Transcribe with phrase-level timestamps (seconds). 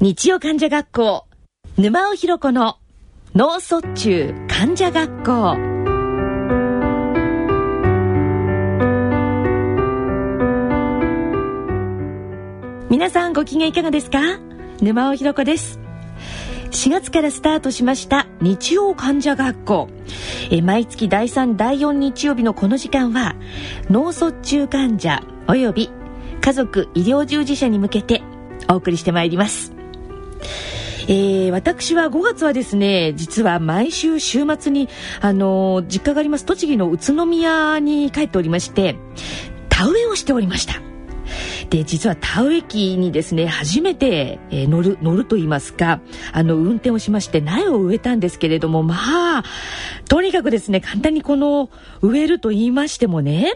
[0.00, 1.24] 日曜患者学校。
[1.78, 2.78] 沼尾ひ子の
[3.34, 5.56] 脳卒中患者学校。
[12.90, 14.18] 皆さんご機嫌いかがですか？
[14.80, 15.78] 沼尾ひ子です。
[16.72, 19.88] 4月からスタートしました日曜患者学校。
[20.50, 23.36] え毎月第3第4日曜日のこの時間は
[23.90, 25.88] 脳卒中患者および
[26.40, 28.22] 家族医療従事者に向けて
[28.68, 29.73] お送りしてまいります。
[31.06, 34.88] えー、私は5月はですね実は毎週週末に
[35.20, 38.96] あのー、実家があります栃木の宇都宮に帰っておりまして
[39.68, 40.80] 田植えをしておりました。
[41.70, 46.00] で実は田植え機にですね初めて、えー、乗る乗ると言いますか
[46.32, 49.44] あの運転をしまして苗を植えたんですけれどもまあ
[50.08, 53.54] とにかくですね簡単にこの植えると言いましてもね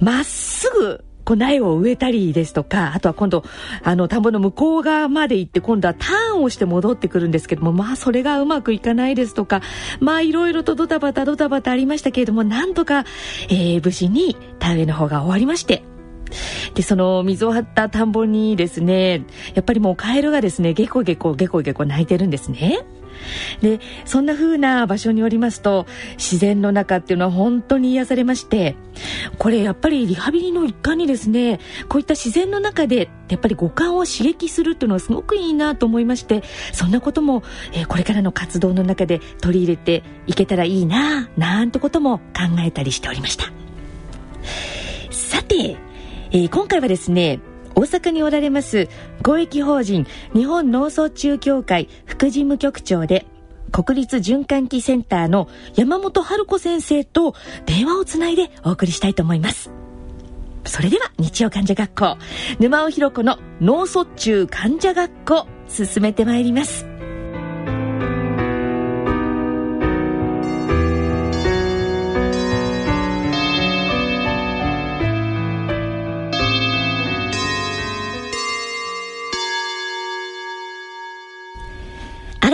[0.00, 3.44] まっすぐこう苗を植えたりですとか、あとは今度、
[3.84, 9.60] あの、田んぼの向こう側まで行って、今度はターンをして戻ってくるんですけども、まあ、それがうまくいかないですとか、
[10.00, 13.04] まあ、いろいろとドタバタドタバタありましたけれども、なんとか、
[13.48, 15.84] えー、無事に田植えの方が終わりまして、
[16.74, 22.80] で、その水を張った田んぼにですね、やっぱりもうカエルがですね、ゲコゲコゲコゲコ鳴いてるんですね。
[23.60, 28.76] でそんな風な場所におりますと自然の中っていうのは本当に癒されまして
[29.38, 43.52] これやっぱりリハビリの一環にですねこういった自然の中でやっぱり五感を刺激するっていうのはすごくいいなと思いましてそんなことも、えー、これからの活動の中で取り入れていけたらいいななんてことも考えたりしておりました。
[45.10, 45.76] さて、
[46.32, 47.40] えー、今回はですね
[47.74, 48.88] 大阪におられます
[49.22, 53.26] 公益法人日本脳卒中協会副事務局長で
[53.70, 57.34] 国立循環器センターの山本春子先生と
[57.66, 59.70] 電話をつないでお送りしたいと思います。
[60.64, 62.18] それでは日曜患者学校
[62.58, 66.89] 沼尾ひ子の脳卒中患者学校進めてまいります。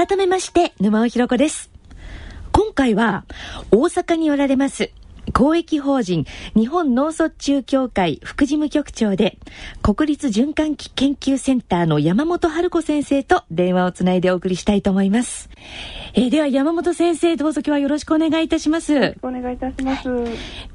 [0.07, 1.69] 改めまして、沼尾ひろ子です。
[2.53, 3.25] 今回は、
[3.73, 4.93] 大阪におられます、
[5.33, 6.25] 公益法人
[6.55, 9.39] 日本脳卒中協会副事務局長で
[9.83, 15.51] 国立循環器研究センターの山本春子先生と電話をつないでお送りしたいと思います。
[16.15, 18.93] えー、では山本先生どうぞ今日はよろしくお願いいたします。
[18.93, 20.09] よろしくお願いいたします。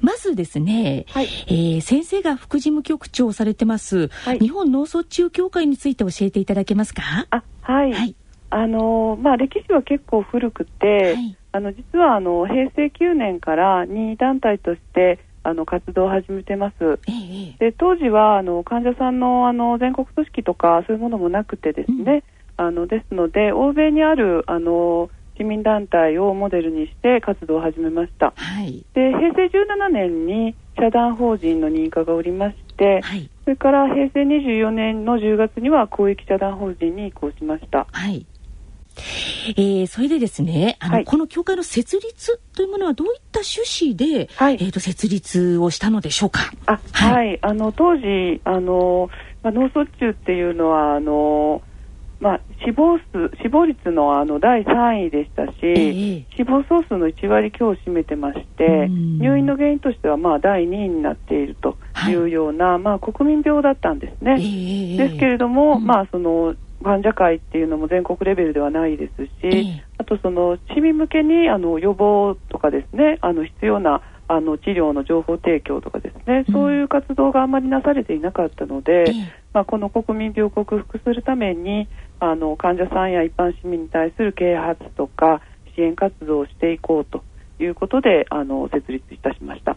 [0.01, 7.27] まずですね、はい、えー、先生が副事務局長をされてます、はい、日本脳卒中協会について教えていただけますか？
[7.29, 8.15] あはい、はい
[8.51, 22.23] あのまあ、歴史は結構古くて、はい、あの実はあの平成9年から任意団体としてあの活動を始めてます、ええ、で当時はあの患者さんのあの全国組織とかそういうものもなくてですね、
[22.59, 38.25] うん、あのですので欧米にあるあの市民団体をモデルにして活動を始めました、はい、で平成17年に社団法人の認可がおりまして、はい、それから平成24年の10月には公益社団法人に移行しました、はい
[39.49, 46.51] えー、それでですねあの、はい、この協会の設立というものはどういった趣旨で、はい、えーと、設立をしたのでしょうか？
[46.65, 49.09] あはい、はい、あの当時あの、
[49.43, 51.61] まあ、脳卒中っていうのはあの
[52.21, 64.33] まあ、死亡数死亡率のあの第3位でしたし、えー、死亡総数の1割強を占めてまして、入院の原因としてはまあ第2位になっているというような、はい、まあ、国民病だったんですね。
[64.33, 79.13] えー、ですけれども、うん、まあ、その患者会っていうのも全国レベルではないですし、えー、あとその市民向けにあの予防とかですねあの必要なあの治療の情報提供とかですね、うん、そういう活動があまりなされていなかったので、えー、
[79.53, 81.89] まあ、この国民病を克服するために
[82.21, 85.41] あの患者さんや一般市民に対する啓発とか
[85.75, 87.23] 支援活動をしていこうと
[87.59, 89.75] いうことであの設立いたしました。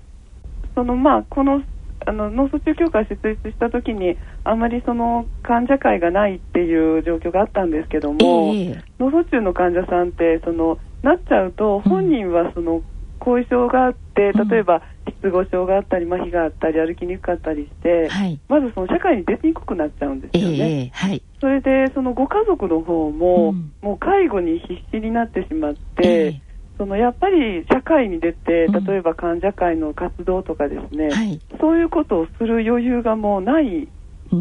[0.75, 1.63] そのまあこの
[2.07, 8.19] あの脳卒中協会設立した時にあまりその患者会がないっていう状況があったんですけども、
[8.55, 12.83] えー、脳卒中の患者さんってそのなっちゃうと本人はその
[13.19, 20.57] 後遺症があって、うん、例えば失語症があったり麻痺があったり歩きにくかったりして、はい、まずその社会に出にくくなっちゃうんですよね。
[20.59, 26.44] えーはい、それでそのご家族の方も、うん、もう介護に必死になってしまって、えー
[26.77, 33.89] そのやっぱり社会に出て、例えば患者会の活動とかですね、うんはい、そういうことをする余裕がもうないっ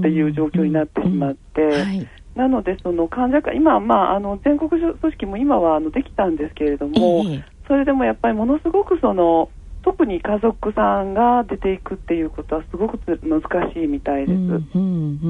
[0.01, 1.71] ていう状況になってしまって、うん。
[1.71, 9.49] はい、なので、その患者会、今、まあ、あの全国組織も今はあのできたんですけれども、えー、それでもやっぱりものすごくその
[9.83, 13.41] 特に家族さんが出ていくっていうことはすごく難
[13.73, 14.31] しいみたいです。
[14.31, 15.29] うん、うん、う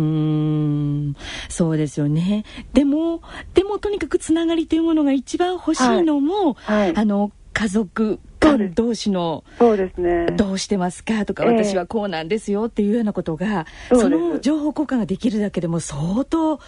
[1.09, 1.15] ん。
[1.49, 2.45] そうですよね。
[2.73, 3.21] でも、
[3.53, 6.79] でもとにかくつながりというものが一番欲しいのも、はい。
[6.79, 10.01] はい、あの、家族間同士のそうです。
[10.01, 10.25] ね。
[10.35, 16.59] どうしてますかとか、私はこうなんですよっていうようなことがその情報交換ができるだけでも相当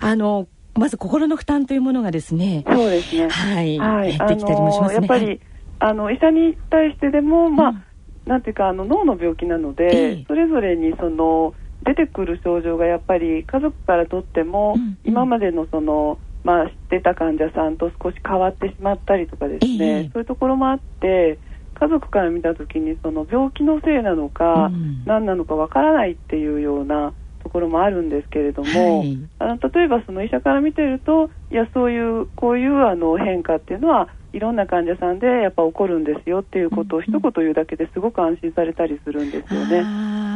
[0.00, 3.28] あのまず心の負担というものがですねそうですね。
[3.28, 4.94] はい、はい、減ってきたりもしますね。
[4.94, 5.40] やっぱり、
[5.80, 7.82] あの医者に対してでも、まあ、うん、
[8.26, 11.54] なんていうかあの脳の病気なので、えー、それぞれにその
[11.84, 21.38] 出てくる症状がやっぱり家族からとっても、うんうん、今までのそのまあ、知ってた患者さんと少し変わってしまったりとかですね、えー、そういうところもあって
[21.74, 39.82] 家族から見た時にその病気のせいなのか、うん、何なのかわからないっていうようなところもあるんですけれども、はい、あの例えばその医者から見てるといやそういうこういうあの変化っていうのはいろんな患者さんでやっぱ起こるんですよっていうことを一言言うだけですごく安心されたりするんですよね。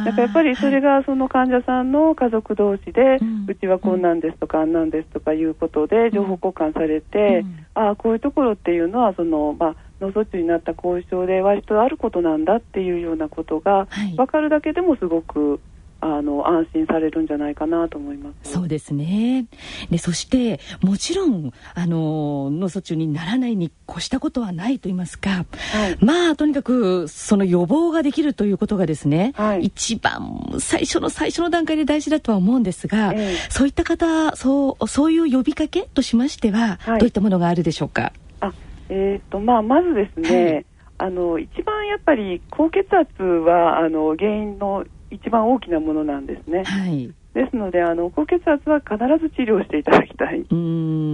[0.05, 3.17] だからやっぱりそれがその患者さんの家族同士で、
[3.47, 13.87] うちはこんなんですとかあんなんですとかいうことで情報交換されて、ああこういうところっていうのはそのまあ脳卒中になった後遺症で割とあることなんだっていうようなことが
[14.17, 15.59] 分かるだけでもすごく
[16.01, 18.51] あの安心されるんじゃないかなと思います。
[18.51, 19.45] そうですね。
[19.89, 25.45] で、そしてもちろんあの脳卒中にならないに越したことはないと言いますか、は
[25.89, 38.13] い、まあとにかくその予防ができるということがですね、はい、一番最初の最初の段階で大事だとは思うんですが、えー、そういった方、そうそういう呼びかけとしましては、はい、どういったものがあるでしょうか？
[38.41, 38.53] あ、
[38.89, 40.65] えっ、ー、とまあまずですね。
[40.97, 46.63] あの一番やっぱり高血圧はあの原因の一番大きなものなんですね。
[46.63, 50.43] はい、ですのであの高血圧は必ず治療していただきたい。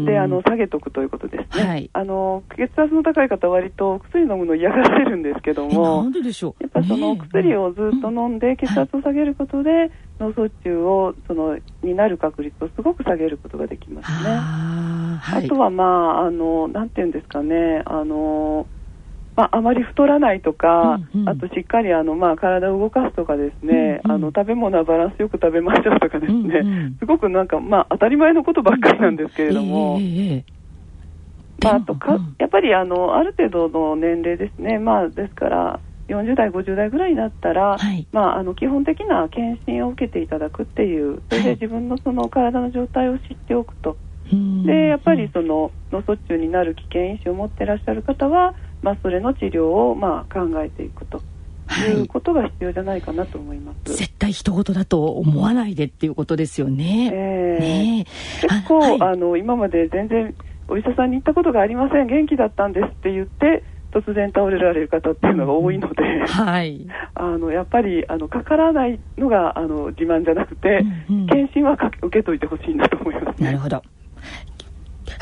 [0.06, 6.64] であの下げとくということですね、はい、あの血圧の高い方は割と薬飲むの嫌がられるんですけどもなんででしょう？
[6.64, 14.30] やっぱその薬をずっと飲んで血圧を下げることで、脳卒中をそのになる確率をすごく下げることができますね。
[14.30, 17.84] あはい、あとはまああのなんていうんですかね。
[17.86, 18.66] あの
[19.36, 30.44] まあ、あまり太らないとか、うんうん、あとしっかりあの、まあ、体を動かすとかですね、うんうん、あの食べ物はバランスよく食べましょうとかですね、うんうん、すごくなんか、まあ、当たり前のことばっかりなんですけれども、えー、
[31.64, 35.80] まあ、あとか、やっぱりあのある程度の年齢ですね、まあ、ですから
[36.10, 43.98] 40代、50代ぐらいになったら、はい、まあ、あの基本的な検診を受けていただくっていう、それで自分のその体の状態を知っておくと。
[44.66, 51.22] でやっぱりその脳卒中になる危険因子を持っていらっしゃる方は、まあ、それの治療をまあ考えていくと。
[51.80, 53.96] いうことが必要じゃないかなと思います。
[53.96, 57.10] 絶対人事だと思わないでっていうことですよね。
[57.14, 58.06] えー、ね
[58.42, 60.36] 結構あ、はい、あの今まで全然
[60.68, 73.82] お医者さんに行ったことがありません元気だったんですって言って突然倒れられる方っていうのが多いので、うん、はい、あのやっぱりあのかからないのがあの自慢じゃなくて、うんうん、検診はか受けといてほしいなと思います、ね、なるほど。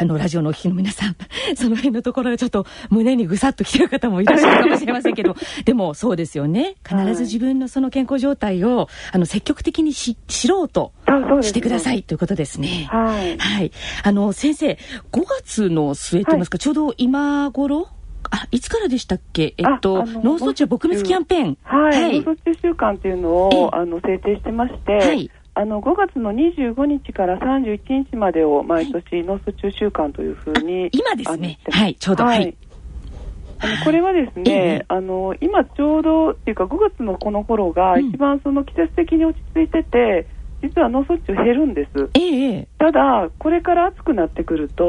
[0.01, 1.16] あの、ラジオのお聞きの皆さん、
[1.57, 5.36] その辺のところがちょっと胸にぐさっと来てる方もいらっしゃるかもしれませんけど、
[5.66, 6.75] でもそうですよね。
[6.88, 10.94] 必ず自分のその健康状態を、あの、積極的にし知ろうと
[11.42, 12.88] してくださいということですね。
[12.90, 13.38] はい。
[13.38, 13.72] はい。
[14.04, 14.78] あの、先生、
[15.12, 17.88] 5月の末といいますか、はい、ちょうど今頃？
[18.31, 19.54] あ、いつからでしたっけ？
[19.57, 21.57] えっと、脳卒中撲滅キャンペーン。
[21.63, 22.04] はい。
[22.04, 25.30] はい、脳卒中週間っていうのを、あの、制定してまして、はい。
[25.60, 31.60] あの5月の25日から31日までを毎年脳卒中週間というふうに今ですね。
[31.70, 32.24] はいちょうど。
[32.24, 32.56] はい、
[33.60, 40.28] あのこれはですね、あの今ちょうどっていうか5月のこの頃が一番その季節的に落ち着いてて、
[40.63, 44.88] 実は脳卒中減るんです、ええ、ただこれから暑くなってくると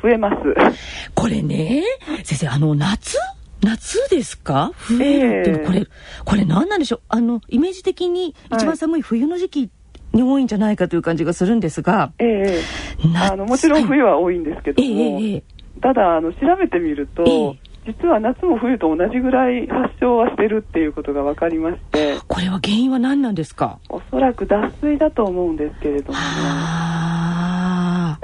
[0.00, 0.74] 増えます、はい、
[1.14, 1.82] これね
[2.22, 3.18] 先生あの夏？
[3.62, 4.72] 夏ですか？
[4.74, 5.00] 冬っ
[5.44, 5.86] ていうの、これ
[6.24, 7.00] これ何なんでしょう？
[7.08, 9.70] あのイメージ的に一番寒い冬の時期
[10.14, 12.60] に多いんじゃないかという感じがするんですが、ええ。
[13.30, 14.88] あのもちろん冬は多いんですけども、
[15.20, 15.42] ええ、
[15.82, 23.78] ただあの調べてみると、え実は夏も冬と同じぐらい発症はしてるっていうことが分かりましてこれは原因は何なんですか？
[23.90, 26.18] おそらく脱水だと思うんですけれども。
[26.18, 27.03] ねだ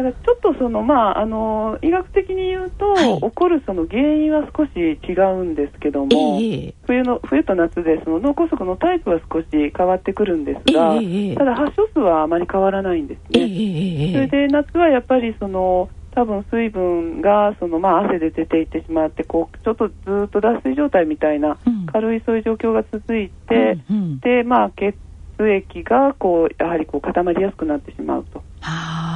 [0.03, 13.41] からちょっとそのまああの医学的に言うと、はい、起こるその原因は少し違うんですけども、えー、冬の冬と夏でその脳梗塞のタイプは少し変わってくるんですが、えー、ただ発症数はあまり変わらないんですね。
[13.41, 19.95] えー、それで夏はやっぱりその多分水分がその、まあ、汗で出ていってしまってこうちょっとず
[20.27, 21.57] っと脱水状態みたいな、
[21.93, 24.95] 軽いそういう状況が続いて、うんうん、でまあ、血
[25.49, 28.43] 液がこうやはりこう固まりやすくなってしまうと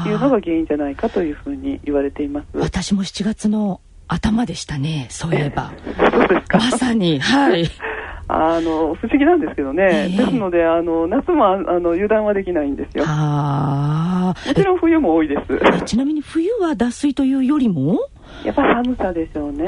[0.09, 5.73] いうのが原因じゃないかというふうに言われています私も7月の頭でしたね、そういえば。
[6.11, 6.59] そうですか。
[6.59, 7.64] まさに、はい。
[8.26, 9.83] あの、不思議なんですけどね。
[9.85, 13.04] えー、ですので、あの、夏もあの油断はできないんですよ。
[13.04, 15.37] もちろん冬も多いで
[15.78, 15.85] す。
[15.85, 18.09] ちなみに冬は脱水というよりも？
[18.45, 19.66] やっぱ寒さでしょうね。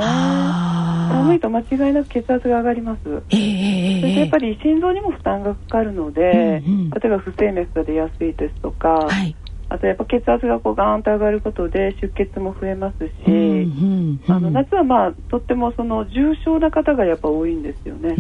[1.09, 3.01] 寒いと間違いなく血圧が上がります。
[3.31, 9.35] えー、そしてやっぱり心臓にも負担がかかるので、うんうん、例えば不整脈が出やすいですとか、はい、
[9.69, 18.15] あとやっぱ血圧がこうガーンと上がることで出血も増えますし、うんうんうん、あの夏はまあとってもその重症な方がやっぱ多いんですよね。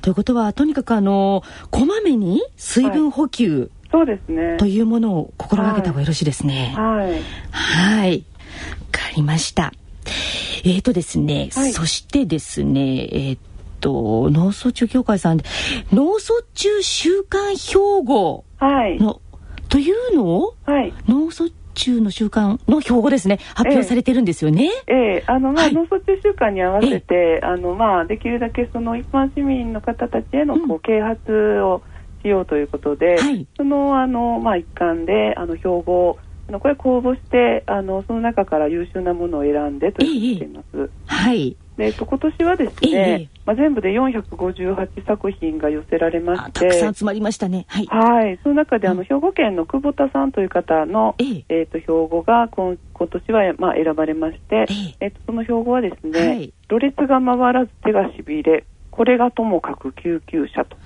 [0.00, 4.56] ということはとにかくあのこまめに水分補給、はいそうですね。
[4.56, 6.72] というものを心がけた方がよろしいですね。
[6.76, 7.20] はい。
[7.50, 8.18] はい。
[8.18, 8.24] わ
[8.92, 9.72] かりました。
[10.64, 13.38] えっ、ー、とですね、はい、そしてですね、えっ、ー、
[13.80, 15.44] と、脳卒中協会さんで、
[15.92, 18.98] 脳卒中週間標語の、はい、
[19.68, 24.70] というのを、はい、脳卒中の週間の標語ですね、発表されてるんですよね。
[24.86, 24.96] ええ。
[25.16, 31.82] えー、あの、まあ、はい、脳卒中週間に合わせて、あの、まあ、できるだけその一般市民の方たちへの、こう、うん、啓発を
[32.22, 36.18] しようということで、はい、その、あの、まあ、一環で、あの、標語
[36.50, 40.66] あのこれ公募してあのその中から優秀なものを選んでと言っています。
[40.74, 41.56] えー、はい。
[41.76, 46.60] で、えっと、今年はですね、えー、まあ、全部で458作品が寄せられまして。
[46.60, 47.66] たくさん集まりましたね。
[47.68, 60.76] はい、はい、その中であの、兵庫県の久保田さんという方の、えー、えーと標語が今今年は、まあ、選ばれまして、えー、えーとその標語はですね、はい、ろれつが回らず手がしびれこれがともかく救急車と。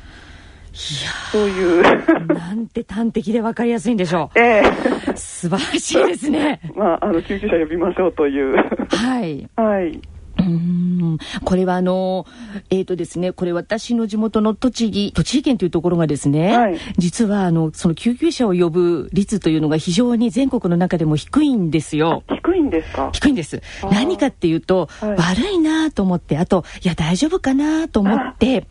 [0.75, 1.83] そういう
[2.27, 4.39] なんて端的で分かりやすいんでしょう。
[4.39, 6.61] ええー、素晴らしいですね。
[6.75, 8.55] まあ、あの、救急車呼びましょうという。
[8.91, 9.49] はい。
[9.57, 10.01] はい。
[10.47, 12.27] うんこれはあの、
[12.71, 22.23] えっ、ー、とですね、これ私の地元の栃木、栃木県というところがですね、はい、実はあの、その救急車を呼ぶ率というのが非常に全国の中でも低いんですよ。
[22.29, 23.11] 低いんですか？
[23.13, 23.63] 低いんです。
[23.91, 28.67] 何かっていうと、はい、悪いなと思って、あと、いや大丈夫かなと思って。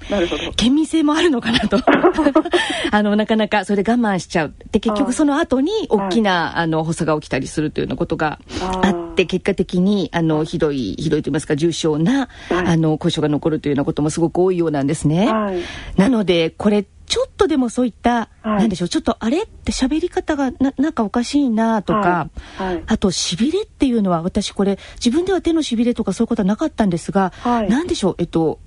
[0.56, 1.80] 県民性もあるのかなと。
[2.92, 4.54] あの、なかなかそれで我慢しちゃう。
[4.72, 15.32] で、結局その後に大きな、はい、あの、発作が起きたりするというようなことがあって、結果的に、あの、ひどい、ひどいと言いますか、重症な、はい、あの後遺症が残るというようなこともすごく多いようなんですね。
[15.32, 15.62] はい、
[15.98, 22.76] なのでこれちょっとでもそういった、はい、なんでしょうちょっとあれって喋り方がななんかおかしいなとか、はい。
[22.76, 28.60] はい、あとしびれっていうのは私これ自分では手のしびれとかそういうことはなかったんですが、はい、なんでしょうえっと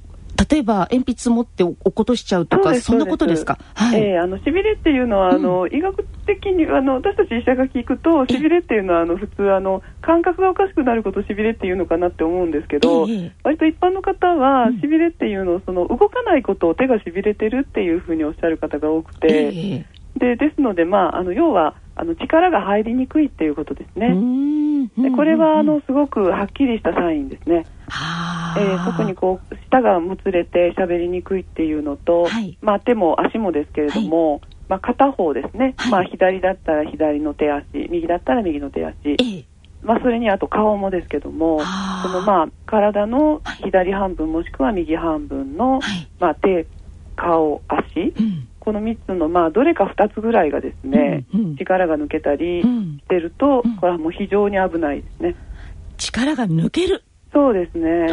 [0.50, 3.58] 例えば鉛筆持って落っことしちゃうとかそんなことですか？
[3.74, 4.00] はい。
[4.00, 24.08] えー、あのしびれっていうのは、あの、うん、医学的にあの私たち医者が聞くとしびれっていうのはあの普通あの感覚がおかしくなることをしびれっていうのかなって思うんですけど、えー、割と一般の方はしびれっていうのをその動かないことを手がしびれてるっていうふうにおっしゃる方が多くて、えー、でですのでまああの要はあの力が入りにくいっていうことですね。
[24.98, 27.64] でこれはあのすごくはっきりしたサインですね。
[28.58, 38.94] えー、特にこう舌がもつれて喋りにくいっていうのと、はい、まあ手も足もですけれども、はい、まあ片方ですね、はい、まあ左だったら左の手足、右だったら右の手足。
[39.04, 39.44] えー
[39.82, 41.60] まあ、それにあと顔もですけども、
[42.02, 45.80] そのまあ体の左半分もしくは右半分の、
[46.18, 46.66] まあ、手、
[47.14, 48.48] 顔、足、うん。
[48.66, 52.66] この3つの、まあ、どれか2つぐらいがですね、うんうん、力が抜けたりし
[53.08, 55.36] てると、うん、これはもう非常に危ないですね。
[55.98, 57.04] 力が抜ける。
[57.32, 58.08] そうですね。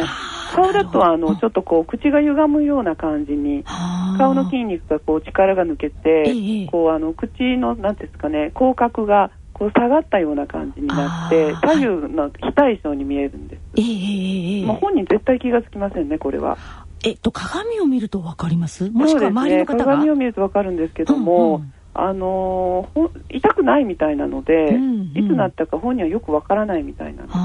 [0.54, 3.64] 顔だとあのちょっとこう口が歪むような感じに
[4.18, 13.60] 顔の筋肉がこう力が抜けて、こうあの口のなんですかね口角がこう下がったような感じになって左右の非対称に見えるんです。
[13.76, 16.58] えー、まあ、本人絶対気がつきませんねこれは。
[17.04, 18.90] えっと、鏡を見るとわかります？
[18.90, 27.38] もしくは周りの方が、ね、鏡を見るとわかるんですけども、うんうん、あのー、痛くないみたいなので、うんうん、いつなったか本人はよくわからないみたいなんです。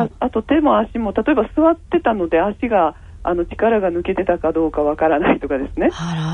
[0.00, 5.86] あ,、まあ、あと手も足も、例えば座ってたので足が、あの力が抜けてたかどうかわからないとかですね。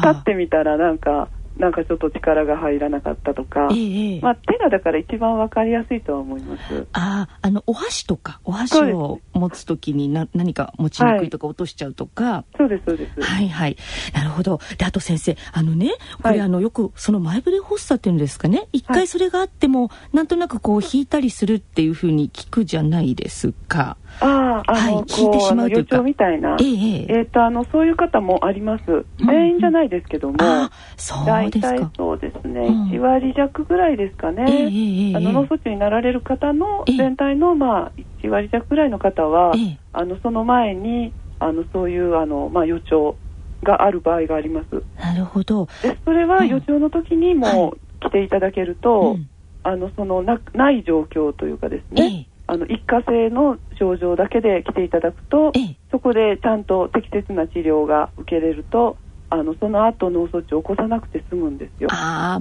[0.03, 1.29] 立ってみたらなんか、
[1.59, 6.87] なんかちょっと力が入らなかったとか、ええ、まあ、手がだから一番わかりやすいとは思います。
[6.93, 12.45] ああ、あの、お箸とか、お箸を持つときにな何か持ちにくいとか落としちゃうとか。
[12.57, 13.21] そうです、そうです。
[13.21, 13.77] はいはい。
[14.15, 14.61] なるほど。
[14.79, 15.93] で、あと先生、あのね、
[16.23, 23.97] これ、はい、あの、よくその前触れ発作っていうんですかね、一回それがあっても、なんとなくこう引いたりするっていうふうに聞くじゃないですか。
[24.21, 26.03] ああ、あの、はい、聞いてしまうというか。
[26.03, 26.57] みたいな。
[26.61, 28.85] えええっ、と、あの、そういう方もあります。
[29.19, 30.37] 全員じゃないですけども。
[30.41, 31.91] あそうですか。
[31.97, 34.45] そうですね、うん、1割弱ぐらいですかね。
[34.49, 37.93] えー、あの、脳卒中になられる方の全体の、まあ、
[38.23, 39.53] 1割弱ぐらいの方は、
[39.93, 43.17] あの、その前に、あの、そういう、あの、まあ、予兆
[43.63, 44.83] がある場合があります。
[45.01, 45.69] なるほど。
[45.83, 49.17] で、それは予兆の時にも来ていただけると、
[49.63, 52.29] あの、そのな、ない状況というかですね。
[52.49, 55.53] あの一過性の症状だけで来ていただくと、
[55.91, 58.97] そこでちゃんと適切な治療が受けれると
[59.29, 61.89] あのその後脳卒中を起こさなくて済むんですよ。
[61.91, 62.41] あ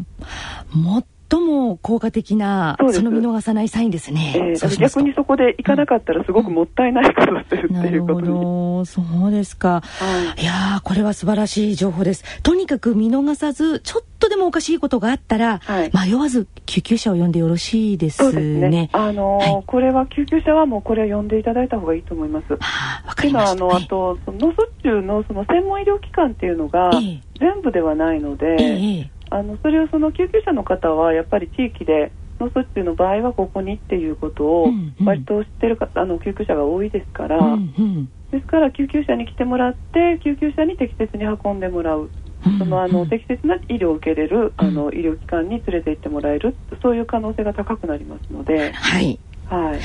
[0.73, 0.99] も
[1.31, 4.33] 最も効果的なその見逃さないサインですね。
[4.35, 8.85] えー、逆にそこで行かなかったらすごくもったいないことをするっていうことに。
[8.85, 9.81] そうですか。
[9.81, 12.41] はい、いやこれは素晴らしい情報です。
[12.41, 18.31] とにかく見逃さず、ちょっとでもおかしいことがあったら、はい、迷わず救急車を呼んでよろしいですね。
[18.31, 22.53] すねあのーはい、これは救急車はもうこれは呼んでいただいた方がいいと思います。
[22.53, 22.59] は
[23.05, 23.51] あ、わかりました。
[23.51, 26.91] あの、あと、脳卒中のその専門医療機関っていうのが、
[27.39, 34.67] 全部ではないので、ええあのそれをその救急車の方はやっぱり地域で脳卒中の場合はここにっていうことを
[35.05, 42.09] 割と知ってる方、あの救急車が多いですから、うんうん、ですから救急車に来てもらって救急車に適切に運んでもらう。
[42.57, 46.55] そのあの適切な医療を受けれるあの医療機関に連れて行ってもらえる。
[46.81, 49.73] そういう可能性が高くなりますので、はい、はい。
[49.73, 49.77] わ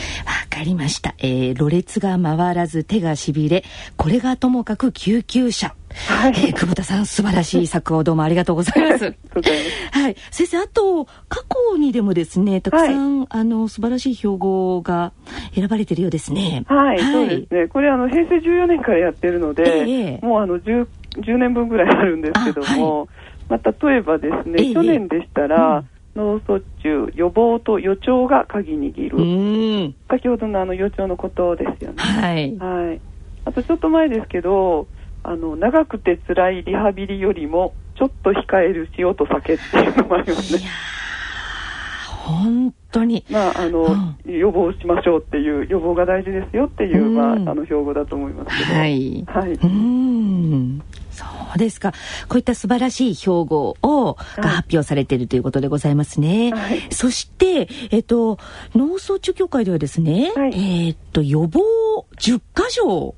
[0.56, 1.14] かりました。
[1.18, 3.62] えー、ろれつが回らず手がしびれ、
[3.96, 5.74] これがともかく救急車。
[6.08, 9.04] はい、えー、久保田さん、素晴らしい作をどうもありがとうございます。
[9.92, 10.16] はい。
[10.30, 15.12] 先生、あと、過去にでもですね、たくさん、はい、あの、素晴らしい標語が
[15.54, 16.64] 選ばれているようですね。
[16.66, 17.68] はい、はい、そうですね。
[17.68, 20.86] これ、あの、平成14年からやってるので、えー、もう、あの、10、
[21.18, 23.08] 10年分ぐらいあるんですけども、はい、
[23.50, 29.94] まあ、例えばですね、えー、去年でしたら、うん脳卒中予防と予兆が鍵握る。
[30.08, 32.02] 先ほどのあの予兆のことですよね。
[32.02, 33.00] はい、はい、
[33.44, 34.88] あとちょっと前ですけど
[35.22, 40.60] あの長くて辛いリハビリよりもちょっと控える塩と酒っていうのもありますね。
[42.24, 50.82] 本当にまああの、うん、予防しましょうっていう予防が大事ですよっていう、まあ、あの標語だと思いますけどはい、はい、うん
[51.16, 51.92] そうですか。
[52.28, 56.52] こういった素晴らしい標語を、が発表されているということでございますね。
[56.52, 58.38] はい、そして、えっと、
[58.74, 61.60] 脳卒中協会ではですね、はい、えっと、予防
[62.18, 63.14] 10箇条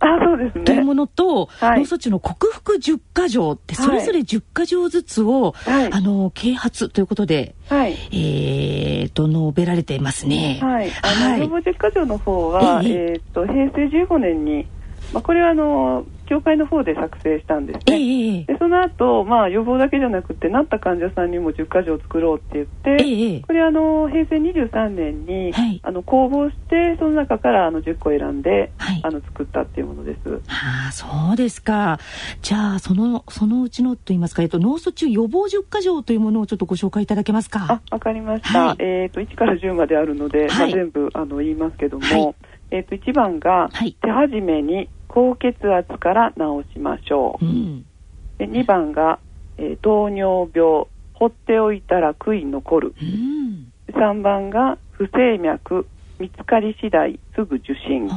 [0.64, 10.61] というものと、はい、脳卒中の克服10箇条って、それぞれ10箇条ずつを、あの、啓発ということで、はい、えー、と、述べられていますね。
[10.62, 10.90] はい。
[11.02, 14.66] あの、予防10箇条の方は、えー、っと、平成15年に、
[15.12, 30.29] まあ、これはあの協会の方で作成したんですね、えー、でその後、まあ予防だけじゃなくてなった患者さんにも10か条作ろうって言って、えー、これあの平成23年に、はい、あの公募してその中からあの10個選んで、はい、あの作ったっていうものです。
[30.29, 31.99] はあそうですか。
[32.42, 37.66] じゃあそのそのうちのといいますか、えっと、脳卒中予防10か条というものをちょっとご紹介いただけますか？
[37.71, 42.35] あわかりました、はい、えっと1から10まであるので、まあ、全部あの言いますけども、
[42.71, 43.71] えっと1番が、
[44.03, 47.87] 手始めに高血圧から治しましょう、うん、
[48.38, 49.18] で2番が、
[49.57, 55.87] えー、糖尿病放っておいたら悔い残る、うん、3番が不整脈
[56.18, 58.09] 見つかり次第すぐ受診。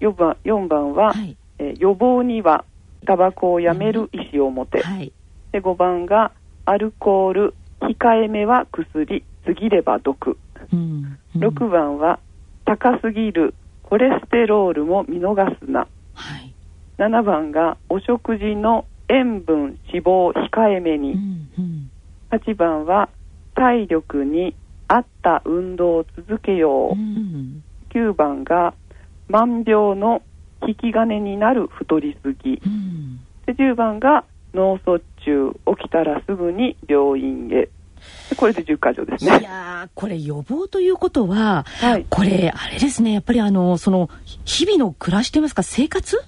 [0.00, 2.64] 4番 ,4 番は、はい、えー、予防には
[3.06, 5.12] タバコをやめる意思を持て、うんはい、
[5.52, 6.32] で5番が
[6.64, 10.38] アルコール控えめは薬過ぎれば毒、
[10.72, 11.18] うん。
[11.34, 12.18] うん、6番は
[12.64, 13.54] 高すぎる
[13.86, 16.52] コレステロールも見逃すな、はい、
[16.98, 21.90] 7番がお食事の塩分脂肪控えめに、うんうん、
[22.32, 23.08] 8番は
[23.54, 24.56] 体力に
[24.88, 27.62] 合った運動を続けよう、うん、
[27.94, 28.74] 9番が
[29.28, 30.22] 万病の
[30.66, 37.68] 引き金になる太りすぎ、うん、で10番が脳卒中起きたらすぐに病院へ
[38.36, 39.38] これで10箇条ですね。
[39.40, 44.10] いやこれ予防ということは、はい、これ、あれですね、やっぱりあの、その、
[44.44, 46.22] 日々の暮らしといいますか、生活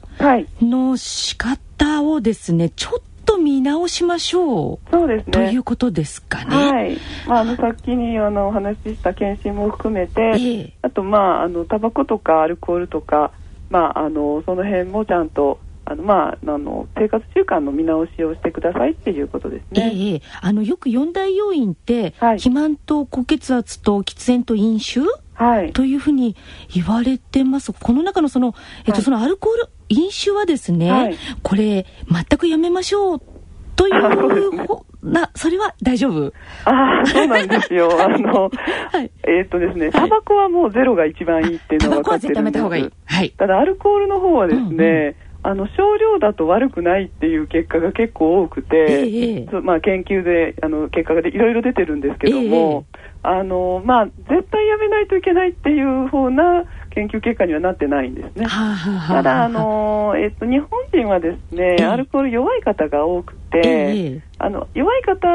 [0.61, 4.91] の仕方をですね、ちょっと見直しましょう。
[4.91, 5.33] そうですね。
[5.33, 6.57] ということですかね。
[6.57, 6.99] はい。
[7.27, 13.33] まあ、あの、さっきにあの、お話しした検診も含めて、えー、あと、まあ、あの、タバコとかアルコールとか、
[13.71, 15.59] まあ、あの、その辺もちゃんと、
[15.91, 19.93] あのまあ、あの生活習慣の見直しをしてくださいっていうことですね。
[19.95, 25.01] ええ、あのよく四大要因って、はい、肥満と高血圧と喫煙と飲酒、
[25.33, 26.37] はい、というふうに
[26.75, 27.73] 言われてます。
[27.73, 28.55] この中のその、
[28.87, 33.23] えっと、そのアルコール、飲酒はですね、はい、これ全くやめましょう
[33.75, 34.53] という
[35.03, 36.33] な、それは大丈夫？
[36.65, 37.89] ああ、そうなんですよ。
[38.03, 38.51] あの、
[38.93, 42.35] はい、えー、っとですね、タバコはもうゼロが一番いいっていうのは分かってるんです。
[42.35, 42.91] タバコは絶対やめた方がいい。
[43.07, 43.31] はい。
[43.31, 52.87] ただ、アルコールの方はですね、うんうんあの少量だと悪くないっていう結果が結構多くて、えー、まあ、研究であの結果がいろいろ出てるんですけども、
[53.23, 58.47] えー、あのまあ、絶対やめないといけないっていう方な研究結果にはなってないんですね。
[59.07, 65.27] ただあの、えっと、日本人はですね、アルコール弱い方が多くて、あの弱い方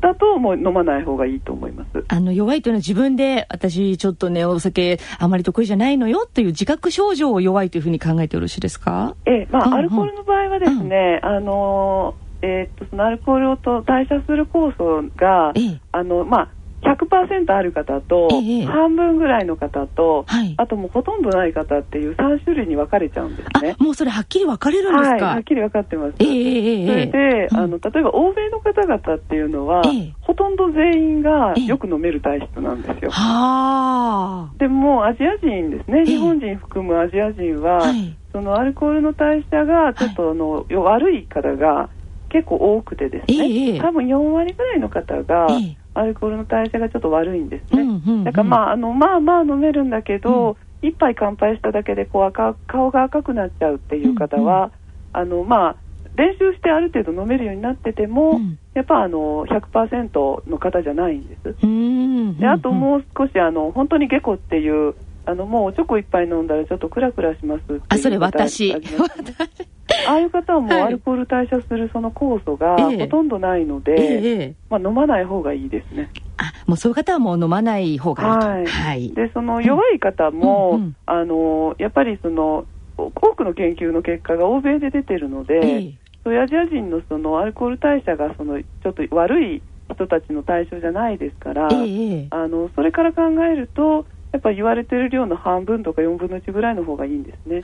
[0.00, 2.04] だともう飲まない方がいいと思います。
[2.08, 9.14] あの弱いというのは自分で私ちょっとねお酒あまり得意じゃないのよという自覚症状を弱いというふうに考えてよろしいですか？
[9.26, 16.48] ええまあ、うんうん、アルコールの場合はですね、うん、あのえー、っとそのアルコールをと代謝する酵素が、ええ、あのまあ
[16.82, 23.76] 100%ある方と、ええ、半分ぐらいの方と、はい、あともうほとんどない方っていう3種類に分かれちゃうんですね。
[23.78, 26.14] もうそれはっきり分かれるんですか、はい、はっきり分かってます。
[26.20, 29.82] えー、それで、うん、あの例えば欧米の方々っていうのは、
[30.20, 33.10] ほとんど全員がよく飲める体質なんですよ。
[34.58, 41.88] でもアジア人ですね、日本人含むアジア人は、はい、そのアルコールの代謝がちょっとあの、悪い方が
[42.28, 45.48] 結構多くてですね、多分4割ぐらいの方が、
[45.98, 47.82] アルコールの代謝がちょっと悪いんですね。
[47.82, 54.70] うんうんうん、だからまあ、あの、まあまあ飲めるんだけど、一、うん、杯乾杯しただけでこう赤顔が赤くなっちゃうっていう方は、うんうん、
[55.12, 55.76] あの、まあ、
[56.16, 61.56] 練習してある程度飲めるようになってても、うん、やっぱあの100%の方じゃないんです。
[61.62, 64.94] うんうんうん、であともう少しあの本当に下戸っていう
[65.26, 68.72] あのもうチョコ一杯飲んだらちょっとクラクラしますあそれ私。
[70.08, 76.10] ああいう方はもうアルコール代謝するその酵素がほとんどないので、ええまあ、飲まない方がいいですね。
[76.38, 78.46] あもうそういう方はもう飲まない方がいいと。
[78.46, 78.66] はい。
[78.66, 89.62] はい、で、その弱い方も、うんうん、あの、やっぱりその、多くの研究の結果が欧米で出てるので、えそういうアジア人のそのアルコール代謝がそのちょっと悪い
[89.94, 92.26] 人たちの対象じゃないですから、え。
[92.30, 97.58] あのそれから考えると、やっぱ言われてる量の半分とか4分の1ぐらいの方がいいんですね。
[97.58, 97.62] 一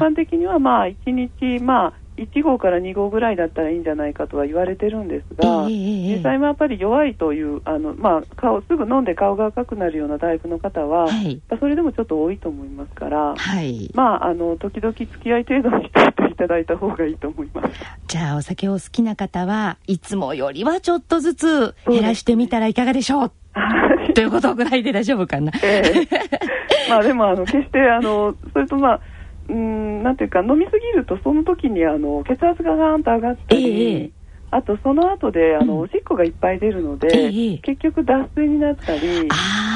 [0.00, 17.68] 般的にはまあ1日まあ1号から2号ぐらいだったらいいんじゃないかとは言われてるんですが、えー、実際もやっぱり弱いというあの、まあ、顔すぐ飲んで顔が赤くなるようなタイプの方は、はい、それでもちょっと多いと思いますから、はい、まああの時々付き合い程度にしていただいた方がいいと思います。
[18.08, 23.32] じゃあお酒を好きな方はいつもよりはちょっとずつ減らしてみたらいかがでしょう？
[24.14, 24.54] ということ？
[24.54, 25.52] ぐらいで大丈夫かな？
[25.62, 26.08] ええ。
[26.90, 29.00] まあでもあの決してあのそれとまあ
[29.48, 34.10] うんなんていうか飲みすぎるとその時にあの血圧がガーンと上がったり、えー、
[34.50, 39.28] あとその後であの、うん、おしっこがいっぱい出るので、えー、結局脱水になったり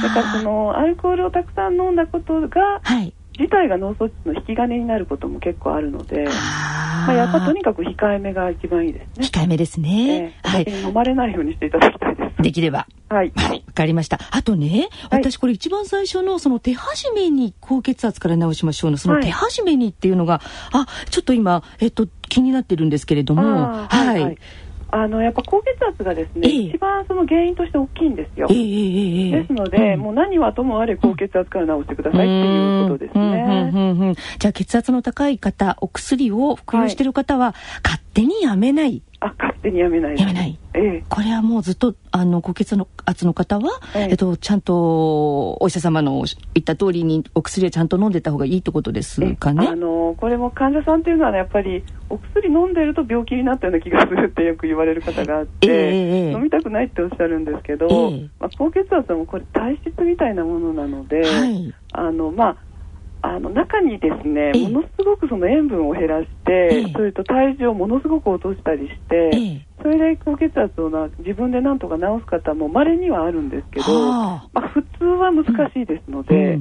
[0.03, 9.27] だからそのアルコールをたくさん飲んだことが、はい、自体が脳卒中の引き金になることも結構あるので、まあ、やっぱとにかく控えめが一番いいですね。
[9.27, 10.35] 控えめですね。
[10.45, 10.87] えー、はい。
[10.87, 12.06] 飲まれないようにしていただきたい
[12.41, 12.87] できれば。
[13.09, 13.33] はい。
[13.37, 13.65] はい。
[13.67, 14.19] わかりました。
[14.31, 20.39] あとね、私これ一番最初のその手始めに高血圧から直しましょうの、その手始めにっていうのが、
[20.71, 24.39] はい、あ、ちょっと今、えっと、気になってるんですけれども、はい、はいはい
[24.89, 28.47] あのやっぱ高血圧がですね、えー、一番その原因として大きいんですよ。
[28.51, 34.15] えー、ですので、うん、もう何はともあれ高血圧から治してくださいっていうことですね。
[34.39, 39.03] じゃあ血圧の高い方、お薬を服用している方は、勝手にやめない。
[39.21, 40.19] あ、勝手にやめない。
[40.19, 40.59] やめない。
[40.73, 42.75] ええ、これはもうずっとあの高血
[43.05, 46.25] 圧の方は、えええっと、ちゃんとお医者様の
[46.55, 49.69] 言った通りにお薬をちゃんと飲んでた方がいいってことですかね？
[49.69, 62.57] あのこれも患者さんっていうのは、ね、やっぱりお薬飲んでると病気になったような気がするってよく言われる方があって、え飲みたくないっておっしゃるんですけど、まあ、高血圧はもこれ体質みたいなものなので、はい、あのまあ
[63.35, 76.61] あの中にですね、ものすごくその塩分を減らして、それと体重をものすごく落としたりして、それで高血圧をな自分でなんとか治す方もまれにはあるんですけど、まあ、普通は難しいですので、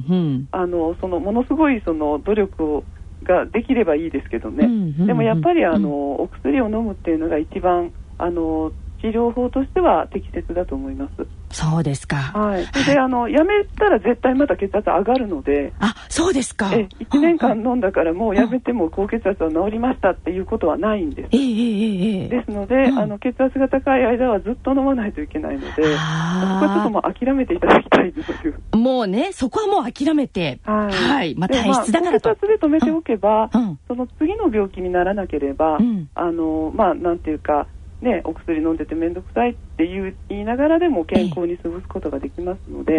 [0.50, 2.84] あのそのものすごいその努力を
[3.22, 4.66] ができればいいですけどね、
[5.06, 11.26] でもやっぱりあの、お薬を飲むっていうのが一番あの治療法としては適切だと思います。
[11.50, 12.16] そうですか。
[12.16, 12.66] はい。
[12.86, 15.72] で、あの、やめたら絶対また血圧上がるので。
[15.78, 16.70] あ、そうですか。
[16.74, 21.28] え、1年間飲んだからもうやめても高血圧は治りましたっていうことはないんです。
[21.32, 28.76] ええええですので、うん、あの、血圧が高い間はずっと飲まないといけないので、そこはちょっともう諦めていただきたいという。
[28.76, 30.60] もうね、そこはもう諦めて。
[30.64, 30.92] はい。
[30.92, 31.34] はい。
[31.36, 32.28] まあ、体質だからと。
[32.28, 37.66] まあ、血圧で止めておけば、うん、その次の病気にならなければ、うん、あの、まあ、なんていうか、
[38.02, 42.94] ね、お薬飲んでて面倒くさいって言いながらでも健康に過ごすことができますので、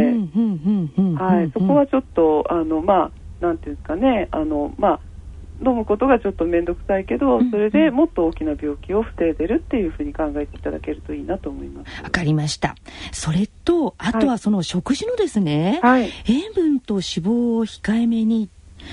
[1.15, 4.99] はい、そこはちょっと、あの、まあ、なんていうんですかね、あの、まあ、
[5.65, 12.03] 飲むことがちょっと面倒くさいけど、それでもっと大きな病気を防いでるっていうふうに考えていただけるといいなと思います。
[12.03, 12.75] わかりました。
[13.11, 18.49] それと、あとはその食事のですね、はい、塩分と脂肪を控えめに、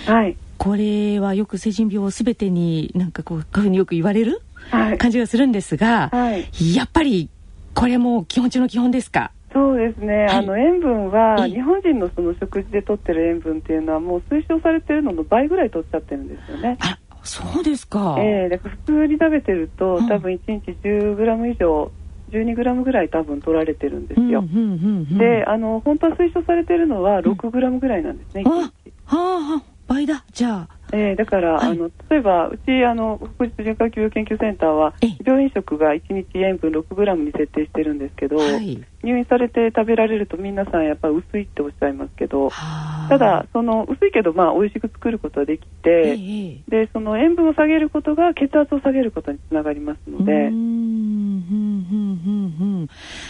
[0.06, 7.28] はい、これはよく成人病すべてになんかこう、こういうふうによく言われる感じがするんですが、はい、やっぱり
[7.74, 9.30] これも基本中の基本ですか？
[9.52, 16.76] そうですね、はい、あの塩分は日本人のその食事で取ってる塩分っていうのはもう推奨されてるのの倍ぐらい取っちゃってるんですよね。
[17.24, 18.16] そうですか。
[18.18, 18.46] ええ。
[18.46, 21.90] ー、だから普通に食べてると、多分1日10グラム以上
[22.30, 24.40] 12グラムぐらい多分取られてるんですよ。
[24.40, 25.18] うんうんうんうん。
[25.18, 28.44] で、あの本当は推奨されてるのは6グラムぐらいなんですね。
[28.46, 28.92] あ一日。
[29.06, 30.24] はあはあ倍だ。
[30.32, 31.70] じゃあえーだから、はい。
[31.70, 35.16] あの例えばうちあの国立循環器病研究センターはええ。
[35.24, 43.08] 病院食が1日塩分6グラムに設定してるんですけど、はい入院されて食べられると皆さんやっぱり薄いっておっしゃいますけど、はあ。
[43.08, 50.50] ただその薄いけどまあ美味しく作ることはできえて、えでその塩分を下げることが血圧を下げることにつながりますので、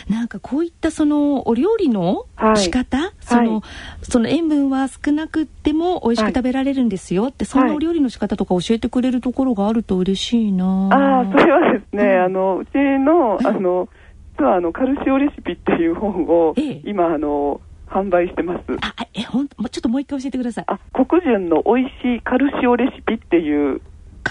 [0.08, 2.56] なんかこういったそのお料理のはい。
[2.58, 3.62] 仕方、その、はい。
[4.02, 13.88] その塩分は少なくっても美味しく食べられるんですよって、そんなお料理の仕方とか教えてくれるところがあると嬉しいなああ、それはですね、うんあの、うちの、あの、
[14.38, 18.64] 実はあの、カルシオレシピっていう本をええ、今、あの、販売してます。
[18.80, 23.80] ああえほんもうちょっともう一回教えてくださいあ、黒潤の美味しいカルシオレシピっていう、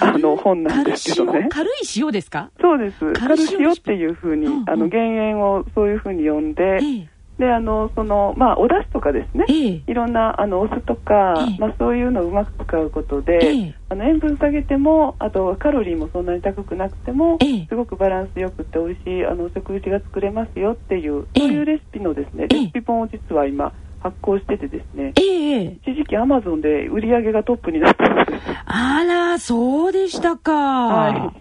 [0.01, 1.47] あの、本なんですけどね。
[1.49, 2.49] 軽い塩ですか？
[2.59, 3.13] そうです。
[3.13, 7.07] カルシオっていうふうにうんう、んあの、減塩をそういうふうに呼んで、え
[7.39, 9.45] で、あの、その、まあ、お出汁とかですね。
[9.49, 9.53] え。
[9.53, 9.67] え。
[9.75, 11.57] えいろんなあのお酢とか、ええ。
[11.59, 13.75] まあ、そういうのをうまく使うことで、ええ。
[13.89, 17.67] あの塩分下げてもあとカロリーもそんなに高くなくても、ええ。
[17.67, 21.39] すごくバランスよくて美味しいあの食事が作れますよっていう、ええ。
[21.39, 22.47] そういうレシピのですね、ええ。
[22.47, 25.63] レシピ本を実は今発行しててですね、ええ。
[25.63, 28.37] え一時期アマゾンで売り上げがトップになってるんで。
[28.37, 28.43] す。
[28.65, 30.51] あらそうでしたか。
[30.53, 31.13] はい。
[31.15, 31.31] わ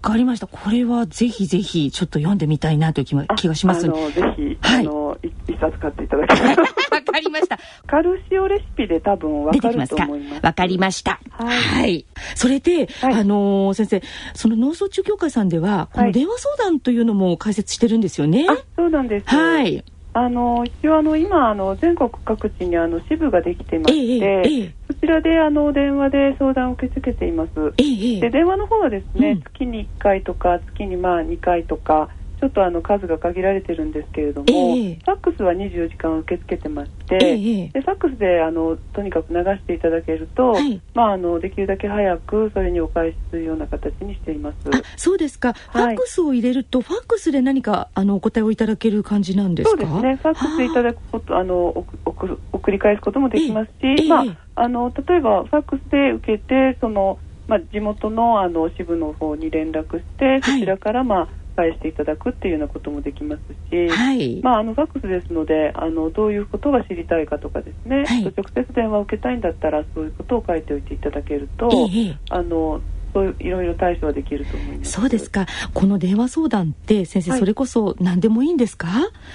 [0.00, 0.46] かりました。
[0.46, 3.86] これはぜひぜひちょっと読んでみたいなという気も気がします。
[3.86, 4.86] あのぜひ、はい。
[4.86, 6.64] あのい一冊買っていただきたいわ
[7.02, 7.58] かりました。
[7.88, 10.46] カルシオレシピで多分わかると思います。
[10.46, 11.18] わかりました。
[11.30, 12.04] はい。
[12.36, 13.14] それで、はい。
[13.14, 14.02] あのー先生、
[14.34, 16.06] その脳卒中協会さんでは、こはい。
[16.08, 18.46] の電話相談というのも開設してるんですよね。
[18.48, 19.26] あそうなんです。
[19.26, 19.82] はい。
[20.18, 27.50] あの一応あの今あの全国各地にあの支部ができていまして、ええええそちらであの電話で相談を受け付けています。
[27.76, 29.42] えで電話の方はですね、うん。
[29.42, 32.08] 月に1回とか月にまあ2回とか
[32.40, 40.80] ちょっとあの数が限られてるんですけれども、ええファックスは24時間受け付けてまして、ええでファックスであのとにかく流していただけると、はい。
[40.94, 44.56] まあ、あのできるだけ早くそれにお返しするような形にしています。
[44.70, 45.52] あ、そうですか。
[45.52, 49.70] ファックスを入れると、ファックスで何か、あの、お答えをいただける感じなんですか？
[49.70, 51.44] そうですね、ファックスでいただくこと、あ。
[51.44, 54.26] の送送送り返すこともできますし、ええまえ。
[54.28, 57.18] えあ、あの例えばファックスで受けて、その
[57.48, 64.40] まあ、地元のあの支部の方に連絡して、そちらから、まあ、返していただくっていうようなこともできますし、はい。
[64.42, 68.22] まあ、あのファックスですのであの、どういうことが知りたいかとかですね、はい。
[68.24, 72.00] 直接電話を受けたいんだったら、そういうことを書いておいていただけると、ええ。
[72.00, 72.80] ええあの
[73.14, 74.92] そういういろいろ対処はできると思います。
[74.92, 75.46] そうですか。
[75.72, 77.40] この電話相談って、先生、はい。
[77.40, 78.88] それこそ何でもいいんですか？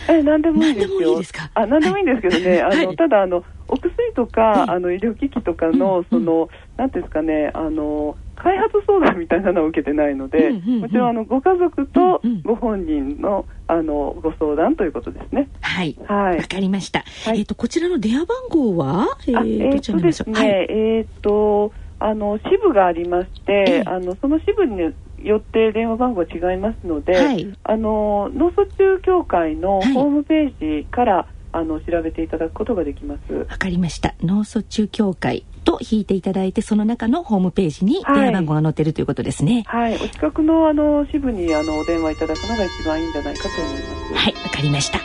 [0.08, 1.00] え何でもいいですよ。
[1.00, 1.50] 何でもいいですか？
[1.56, 2.84] あ何でもいいんですけどね、はい。
[2.84, 4.74] あのただあのお薬とか、ええ。
[4.76, 6.06] あの医療機器とかの、うん。
[6.12, 15.48] そのなんていうんですかねあの開発相談みたいなのを受けてないので、うんうんうんもちろんあのご家族とうんうんご本人のあのご相談ということですね。
[15.62, 15.96] はい。
[16.08, 16.44] はいわ。
[16.44, 17.04] かりました。
[17.26, 24.92] はいえっ、と、こちらの電話番号は、えあー、どえーちらですね、えーっとあの支部がありまして、ええあのその支部に
[25.24, 33.34] よって電話番号が違いますので、はいあの脳卒中協会のはいホームページから、あの調べていただくことができます。
[33.34, 34.16] わかりました。
[34.22, 39.64] 脳卒中協会と引いていただいて、その中のホームページにはい電話番号が載ってるということですね。
[39.68, 44.14] はい、お近くのあの支部にあのお電話いただくのが一番いいんじゃないかと思います。
[44.14, 45.00] はい、わかりました。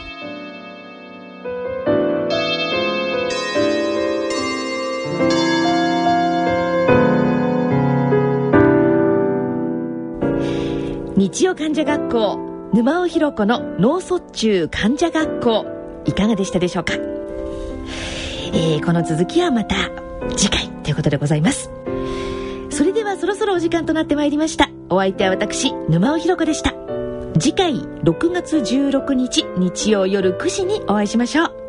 [11.17, 12.39] 日曜患者学校
[12.73, 15.76] 沼尾ひろ子の脳卒中患者学校
[16.07, 19.91] いかがでしたでしょうか、えーこの続きはまた
[20.37, 21.71] 次回ということでございます。
[22.71, 24.71] それではそろそろお時間となってまいりました。
[24.89, 26.75] お相手は私沼尾ひろ子でした。
[27.39, 31.66] 次回6月16日日曜夜9時にお会いしましょう。